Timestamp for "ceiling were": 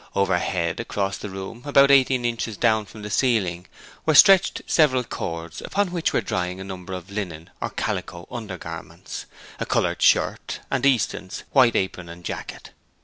3.11-4.15